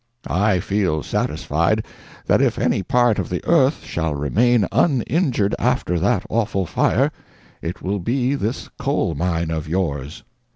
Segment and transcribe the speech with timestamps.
[0.25, 1.85] I feel satisfied
[2.25, 7.11] that if any part of the earth shall remain uninjured after that awful fire,
[7.61, 10.23] it will be this coal mine of yours!"